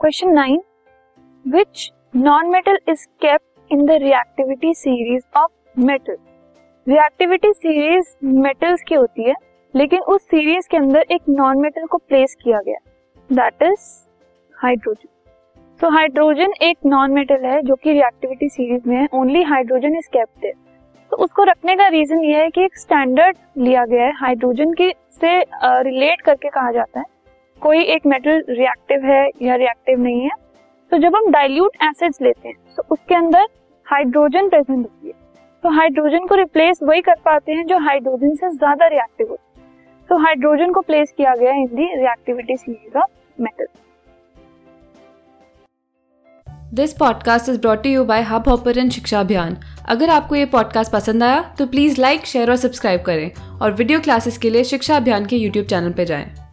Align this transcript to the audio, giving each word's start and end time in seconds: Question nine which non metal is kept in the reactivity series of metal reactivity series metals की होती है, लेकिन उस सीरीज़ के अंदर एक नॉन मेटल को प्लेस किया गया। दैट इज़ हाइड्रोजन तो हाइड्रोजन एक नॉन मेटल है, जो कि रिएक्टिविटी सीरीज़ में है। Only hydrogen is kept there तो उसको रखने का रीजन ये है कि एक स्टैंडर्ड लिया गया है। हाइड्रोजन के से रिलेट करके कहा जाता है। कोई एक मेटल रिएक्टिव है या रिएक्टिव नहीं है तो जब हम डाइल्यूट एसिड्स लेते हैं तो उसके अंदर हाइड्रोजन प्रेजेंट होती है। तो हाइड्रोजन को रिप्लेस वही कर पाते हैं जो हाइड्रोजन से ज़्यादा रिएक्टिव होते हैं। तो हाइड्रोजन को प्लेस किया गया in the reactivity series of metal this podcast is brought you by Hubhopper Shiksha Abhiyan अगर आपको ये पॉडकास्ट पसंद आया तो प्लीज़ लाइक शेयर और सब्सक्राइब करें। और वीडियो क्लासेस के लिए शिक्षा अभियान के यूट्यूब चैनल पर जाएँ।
Question 0.00 0.28
nine 0.32 0.60
which 1.44 1.90
non 2.16 2.50
metal 2.50 2.78
is 2.88 3.04
kept 3.22 3.72
in 3.72 3.84
the 3.86 3.90
reactivity 4.02 4.72
series 4.74 5.22
of 5.36 5.80
metal 5.80 6.16
reactivity 6.86 7.52
series 7.52 8.14
metals 8.36 8.82
की 8.88 8.94
होती 8.94 9.22
है, 9.22 9.34
लेकिन 9.74 10.02
उस 10.02 10.22
सीरीज़ 10.22 10.68
के 10.70 10.76
अंदर 10.76 11.04
एक 11.12 11.22
नॉन 11.30 11.60
मेटल 11.62 11.86
को 11.86 11.98
प्लेस 11.98 12.36
किया 12.44 12.60
गया। 12.60 12.78
दैट 13.30 13.62
इज़ 13.62 13.88
हाइड्रोजन 14.56 15.08
तो 15.80 15.90
हाइड्रोजन 15.90 16.52
एक 16.62 16.86
नॉन 16.86 17.14
मेटल 17.14 17.44
है, 17.44 17.60
जो 17.62 17.74
कि 17.74 17.92
रिएक्टिविटी 17.92 18.48
सीरीज़ 18.48 18.88
में 18.88 18.96
है। 18.96 19.06
Only 19.14 19.42
hydrogen 19.42 19.98
is 19.98 20.08
kept 20.08 20.40
there 20.40 20.54
तो 21.10 21.16
उसको 21.16 21.44
रखने 21.44 21.76
का 21.76 21.88
रीजन 21.88 22.24
ये 22.24 22.36
है 22.36 22.48
कि 22.50 22.64
एक 22.64 22.78
स्टैंडर्ड 22.78 23.36
लिया 23.58 23.84
गया 23.86 24.04
है। 24.04 24.12
हाइड्रोजन 24.16 24.72
के 24.72 24.92
से 25.20 25.38
रिलेट 25.82 26.20
करके 26.20 26.48
कहा 26.48 26.72
जाता 26.72 27.00
है। 27.00 27.06
कोई 27.62 27.82
एक 27.84 28.06
मेटल 28.06 28.42
रिएक्टिव 28.50 29.04
है 29.04 29.28
या 29.42 29.54
रिएक्टिव 29.56 30.00
नहीं 30.00 30.20
है 30.22 30.30
तो 30.92 30.98
जब 30.98 31.16
हम 31.16 31.30
डाइल्यूट 31.30 31.76
एसिड्स 31.82 32.22
लेते 32.22 32.48
हैं 32.48 32.56
तो 32.76 32.82
उसके 32.90 33.14
अंदर 33.14 33.46
हाइड्रोजन 33.86 34.48
प्रेजेंट 34.48 34.78
होती 34.78 35.08
है। 35.08 35.14
तो 35.64 35.70
हाइड्रोजन 35.70 36.26
को 36.26 36.34
रिप्लेस 36.34 36.78
वही 36.82 37.00
कर 37.00 37.14
पाते 37.24 37.52
हैं 37.52 37.66
जो 37.66 37.78
हाइड्रोजन 37.78 38.34
से 38.34 38.48
ज़्यादा 38.50 38.86
रिएक्टिव 38.86 39.28
होते 39.30 39.60
हैं। 39.60 40.06
तो 40.08 40.18
हाइड्रोजन 40.18 40.72
को 40.72 40.80
प्लेस 40.82 41.12
किया 41.16 41.34
गया 41.34 41.52
in 41.52 41.66
the 41.66 41.94
reactivity 41.96 42.56
series 42.56 42.98
of 42.98 43.10
metal 43.38 43.66
this 46.74 46.92
podcast 46.92 47.48
is 47.48 47.60
brought 47.60 47.86
you 47.86 48.04
by 48.04 48.22
Hubhopper 48.48 48.88
Shiksha 48.88 49.20
Abhiyan 49.20 49.56
अगर 49.88 50.10
आपको 50.10 50.34
ये 50.34 50.44
पॉडकास्ट 50.48 50.92
पसंद 50.92 51.22
आया 51.22 51.40
तो 51.58 51.66
प्लीज़ 51.66 52.00
लाइक 52.00 52.26
शेयर 52.26 52.50
और 52.50 52.56
सब्सक्राइब 52.56 53.02
करें। 53.02 53.30
और 53.62 53.72
वीडियो 53.72 54.00
क्लासेस 54.00 54.38
के 54.38 54.50
लिए 54.50 54.64
शिक्षा 54.64 54.96
अभियान 54.96 55.26
के 55.26 55.36
यूट्यूब 55.36 55.66
चैनल 55.66 55.92
पर 55.92 56.04
जाएँ। 56.04 56.47